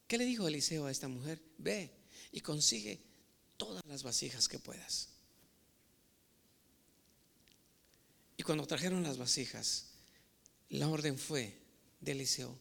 [0.06, 1.40] ¿Qué le dijo Eliseo a esta mujer?
[1.58, 1.90] Ve
[2.30, 3.00] y consigue
[3.56, 5.08] todas las vasijas que puedas.
[8.36, 9.86] Y cuando trajeron las vasijas,
[10.68, 11.56] la orden fue
[12.00, 12.58] de Eliseo,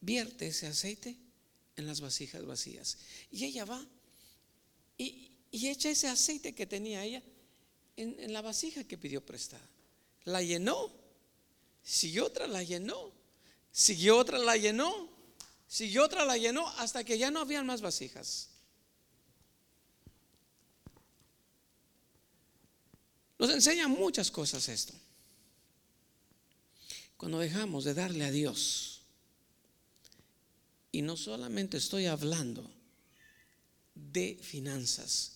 [0.00, 1.16] vierte ese aceite
[1.76, 2.98] en las vasijas vacías.
[3.30, 3.86] Y ella va
[4.98, 7.22] y, echa ese aceite que tenía ella
[7.96, 9.66] en, la vasija que pidió prestada.
[10.24, 10.92] La llenó,
[11.82, 13.12] siguió otra, la llenó,
[13.70, 15.08] siguió otra, la llenó,
[15.66, 18.50] siguió otra, la llenó, hasta que ya no habían más vasijas.
[23.38, 24.92] Nos enseña muchas cosas esto.
[27.16, 29.02] Cuando dejamos de darle a Dios,
[30.90, 32.77] y no solamente estoy hablando
[34.12, 35.32] de finanzas.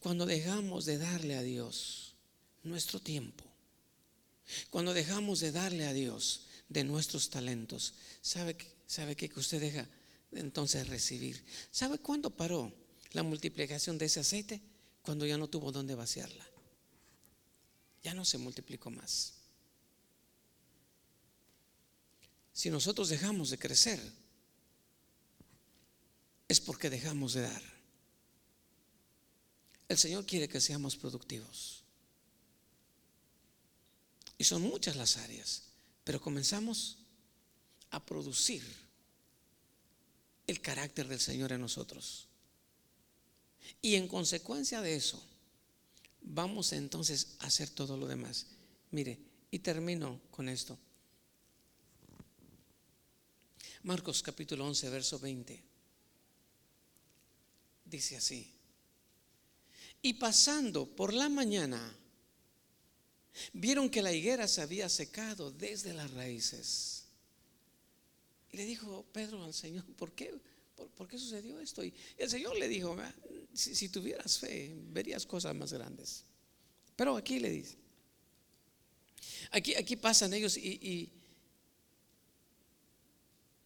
[0.00, 2.14] Cuando dejamos de darle a Dios
[2.62, 3.44] nuestro tiempo,
[4.70, 9.88] cuando dejamos de darle a Dios de nuestros talentos, ¿sabe, sabe qué que usted deja
[10.32, 11.44] entonces recibir?
[11.70, 12.72] ¿Sabe cuándo paró
[13.12, 14.60] la multiplicación de ese aceite?
[15.02, 16.46] Cuando ya no tuvo dónde vaciarla.
[18.02, 19.34] Ya no se multiplicó más.
[22.52, 24.00] Si nosotros dejamos de crecer,
[26.48, 27.73] es porque dejamos de dar.
[29.88, 31.82] El Señor quiere que seamos productivos.
[34.38, 35.62] Y son muchas las áreas,
[36.02, 36.98] pero comenzamos
[37.90, 38.62] a producir
[40.46, 42.26] el carácter del Señor en nosotros.
[43.80, 45.22] Y en consecuencia de eso,
[46.20, 48.46] vamos entonces a hacer todo lo demás.
[48.90, 49.18] Mire,
[49.50, 50.78] y termino con esto.
[53.84, 55.62] Marcos capítulo 11, verso 20.
[57.84, 58.53] Dice así.
[60.04, 61.80] Y pasando por la mañana,
[63.54, 67.06] vieron que la higuera se había secado desde las raíces.
[68.52, 70.38] Y le dijo Pedro al Señor, ¿por qué?
[70.94, 71.82] ¿Por, qué sucedió esto?
[71.82, 72.94] Y el Señor le dijo,
[73.54, 76.26] si, tuvieras fe, verías cosas más grandes.
[76.96, 77.78] Pero aquí le dice,
[79.52, 81.10] aquí, aquí pasan ellos y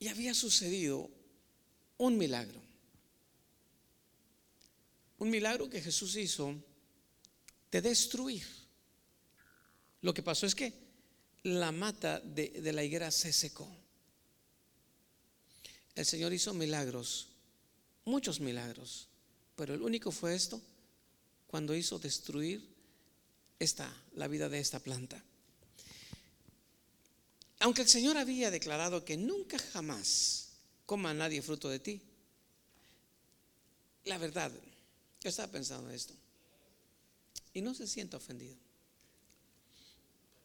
[0.09, 1.11] había sucedido
[1.97, 2.68] un milagro.
[5.19, 6.55] Un milagro que Jesús hizo
[7.71, 8.47] de destruir.
[10.03, 10.73] Lo que pasó es que
[11.43, 13.69] la mata de, la higuera se secó.
[15.95, 17.29] El Señor hizo milagros,
[18.05, 19.09] muchos milagros,
[19.57, 20.61] pero el único fue esto,
[21.49, 22.65] cuando hizo destruir
[23.59, 25.23] esta, la vida de esta planta.
[27.61, 30.51] Aunque el Señor había declarado que nunca jamás
[30.87, 32.01] coma nadie fruto de ti,
[34.05, 34.53] la verdad,
[35.21, 36.15] yo estaba pensando en esto.
[37.53, 38.57] Y no se siente ofendido.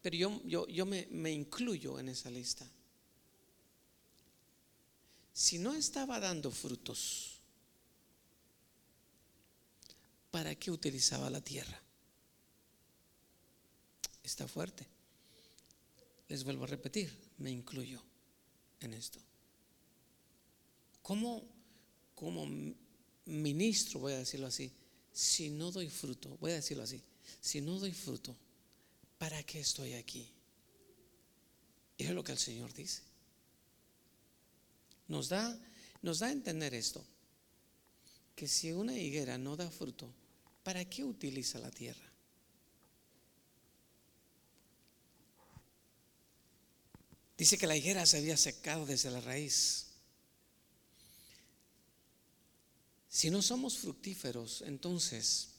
[0.02, 2.66] Pero yo, yo, yo me, me incluyo en esa lista.
[5.32, 7.38] Si no estaba dando frutos,
[10.30, 11.80] ¿para qué utilizaba la tierra?
[14.22, 14.86] Está fuerte.
[16.28, 18.02] Les vuelvo a repetir, me incluyo
[18.80, 19.20] en esto.
[21.02, 21.44] ¿Cómo,
[22.14, 22.46] cómo
[23.26, 24.70] ministro, voy a decirlo así,
[25.12, 27.02] si no doy fruto, voy a decirlo así,
[27.40, 28.36] si no doy fruto,
[29.18, 30.30] ¿para qué estoy aquí?
[31.96, 33.02] Y es lo que el Señor dice.
[35.08, 35.58] Nos da,
[36.02, 37.04] nos da a entender esto,
[38.34, 40.12] que si una higuera no da fruto,
[40.62, 42.10] ¿para qué utiliza la tierra?
[47.36, 49.83] Dice que la higuera se había secado desde la raíz.
[53.14, 55.50] Si no somos fructíferos, entonces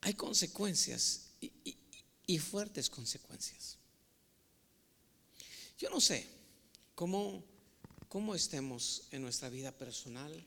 [0.00, 1.28] hay consecuencias
[2.26, 3.78] y, fuertes consecuencias.
[5.78, 6.26] Yo no sé
[6.96, 7.44] cómo,
[8.08, 10.44] cómo estemos en nuestra vida personal.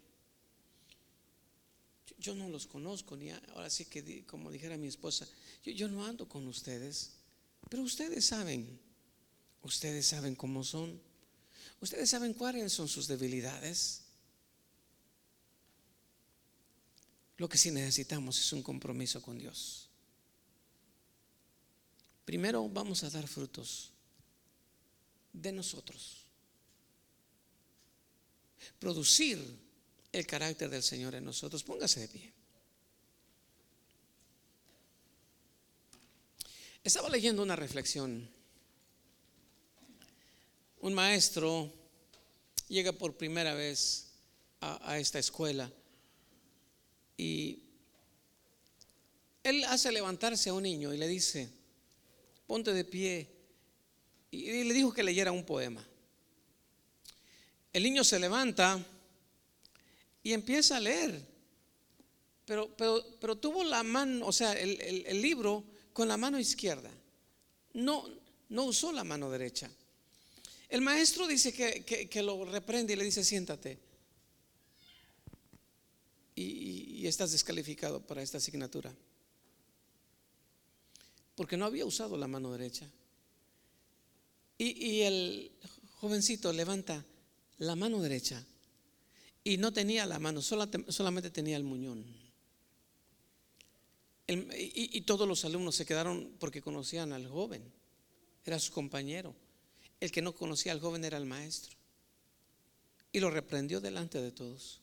[2.20, 5.26] Yo, no los conozco, ni ahora sí que, como dijera mi esposa,
[5.64, 7.12] yo, yo no ando con ustedes,
[7.70, 8.82] pero ustedes saben,
[9.62, 11.02] ustedes saben cómo son,
[11.80, 14.05] ustedes saben cuáles son sus debilidades.
[17.38, 19.90] Lo que sí necesitamos es un compromiso con Dios.
[22.24, 23.92] Primero vamos a dar frutos
[25.34, 26.26] de nosotros.
[28.80, 29.40] Producir
[30.12, 31.64] el carácter del Señor en nosotros.
[31.64, 32.34] Póngase de pie.
[36.84, 38.30] Estaba leyendo una reflexión.
[40.82, 41.72] Un maestro
[42.68, 44.08] llega por primera vez
[44.62, 45.72] a, esta escuela
[47.18, 47.60] y
[49.44, 51.50] él hace levantarse a un niño y le dice,
[52.48, 53.30] ponte de pie.
[54.32, 55.86] Y le dijo que leyera un poema.
[57.72, 58.84] El niño se levanta
[60.24, 61.22] y empieza a leer.
[62.46, 65.64] Pero, pero, pero tuvo la mano, o sea, el, libro
[65.94, 66.92] con la mano izquierda.
[67.74, 68.10] No,
[68.50, 69.70] no usó la mano derecha.
[70.70, 73.85] El maestro dice que, que lo reprende y le dice, siéntate
[77.06, 78.92] y, estás descalificado para esta asignatura.
[81.36, 82.90] Porque no había usado la mano derecha.
[84.58, 85.52] Y, el
[86.00, 87.06] jovencito levanta
[87.60, 88.44] la mano derecha
[89.44, 92.06] y no tenía la mano, solamente tenía el muñón.
[94.28, 97.64] y, y, todos los alumnos se quedaron porque conocían al joven,
[98.46, 99.36] era su compañero.
[100.00, 101.76] El que no conocía al joven era el maestro.
[103.12, 104.82] Y lo reprendió delante de todos.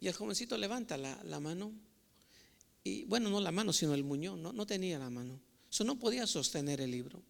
[0.00, 1.72] Y el jovencito levanta la, mano.
[2.82, 4.42] Y bueno, no la mano, sino el muñón.
[4.42, 5.38] No, no tenía la mano.
[5.70, 7.22] Eso no podía sostener el libro.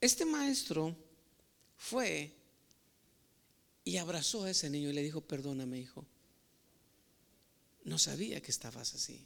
[0.00, 0.96] Este maestro
[1.76, 2.32] fue
[3.84, 6.06] y abrazó a ese niño y le dijo, perdóname hijo,
[7.84, 9.20] no sabía que estabas así.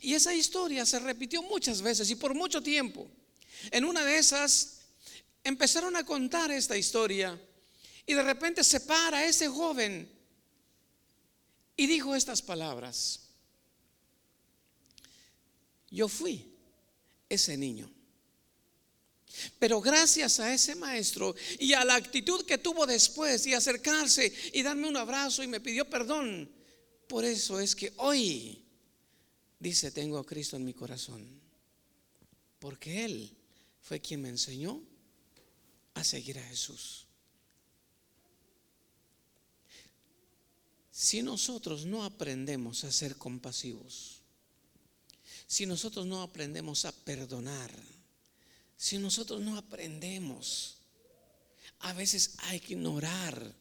[0.00, 3.10] Y esa historia se repitió muchas veces y por mucho tiempo.
[3.70, 4.80] En una de esas
[5.42, 7.38] empezaron a contar esta historia
[8.06, 10.10] y de repente se para ese joven
[11.76, 13.20] y dijo estas palabras.
[15.90, 16.52] Yo fui
[17.28, 17.90] ese niño.
[19.58, 24.62] Pero gracias a ese maestro y a la actitud que tuvo después y acercarse y
[24.62, 26.50] darme un abrazo y me pidió perdón,
[27.08, 28.64] por eso es que hoy
[29.58, 31.40] dice, tengo a Cristo en mi corazón.
[32.58, 33.36] Porque Él
[33.80, 34.80] fue quien me enseñó
[35.94, 37.03] a seguir a Jesús.
[40.96, 44.20] Si nosotros no aprendemos a ser compasivos,
[45.48, 47.72] si nosotros no aprendemos a perdonar,
[48.76, 50.76] si nosotros no aprendemos,
[51.80, 53.52] a veces hay que ignorar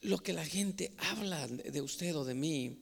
[0.00, 2.78] lo que la gente habla de usted o de mí.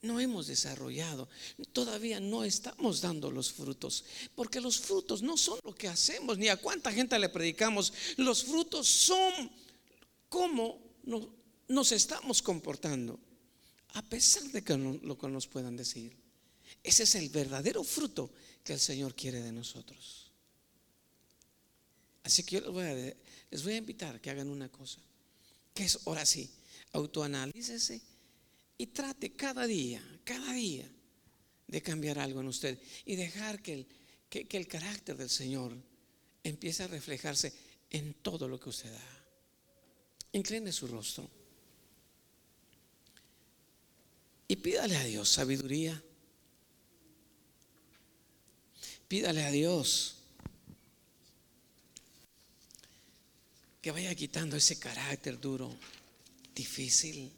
[0.00, 1.28] No hemos desarrollado,
[1.74, 6.48] todavía no estamos dando los frutos, porque los frutos no son lo que hacemos, ni
[6.48, 9.50] a cuánta gente le predicamos, los frutos son
[10.30, 10.88] como
[11.68, 13.18] nos estamos comportando,
[13.94, 14.62] a pesar de
[15.02, 16.16] lo que nos puedan decir.
[16.82, 18.30] Ese es el verdadero fruto
[18.64, 20.30] que el Señor quiere de nosotros.
[22.22, 25.00] Así que yo les voy a, les voy a invitar que hagan una cosa,
[25.72, 26.50] que es ahora sí,
[26.92, 28.00] autoanalícese
[28.76, 30.88] y trate cada día, cada día
[31.66, 33.86] de cambiar algo en usted y dejar que el,
[34.28, 35.74] que, que el carácter del Señor
[36.44, 37.52] empiece a reflejarse
[37.90, 39.24] en todo lo que usted da.
[40.32, 41.37] Incline su rostro.
[44.48, 46.02] Y pídale a Dios sabiduría.
[49.06, 50.16] Pídale a Dios
[53.82, 55.74] que vaya quitando ese carácter duro,
[56.54, 57.30] difícil.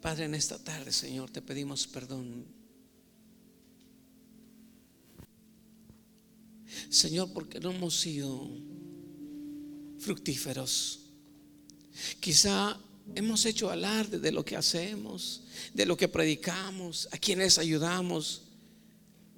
[0.00, 2.46] Padre, en esta tarde, Señor, te pedimos perdón.
[6.88, 8.48] Señor, porque no hemos sido
[10.00, 11.00] fructíferos.
[12.18, 12.78] Quizá
[13.14, 15.42] hemos hecho alarde de lo que hacemos,
[15.74, 18.42] de lo que predicamos, a quienes ayudamos.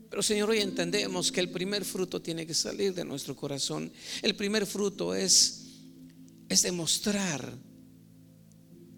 [0.08, 3.92] Pero Señor, hoy entendemos que el primer fruto tiene que salir de nuestro corazón.
[4.20, 5.64] El primer fruto es,
[6.48, 7.56] es demostrar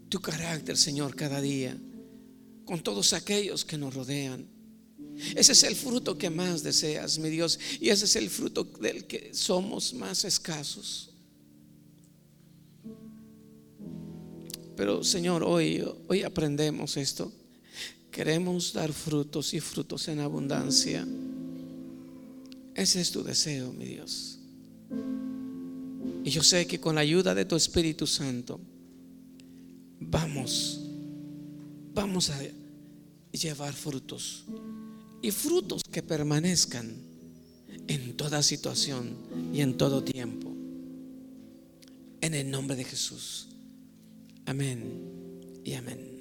[0.09, 1.77] tu carácter, Señor, cada día,
[2.65, 4.49] con todos aquellos que nos rodean.
[5.37, 9.07] Ese es el fruto que más deseas, mi Dios, y ese es el fruto del
[9.07, 11.14] que somos más escasos.
[14.77, 17.33] Pero Señor, hoy, hoy aprendemos esto.
[18.11, 21.07] Queremos dar frutos y frutos en abundancia.
[22.75, 24.39] Ese es tu deseo, mi Dios.
[26.25, 28.61] Y yo sé que con la ayuda de tu Espíritu Santo
[30.01, 30.81] vamos,
[31.93, 32.41] vamos a
[33.31, 34.45] llevar frutos.
[35.23, 36.95] Y frutos que permanezcan
[37.89, 39.17] en toda situación
[39.53, 40.53] y en todo tiempo.
[42.21, 43.49] En el nombre de Jesús.
[44.47, 46.14] Amén y amén.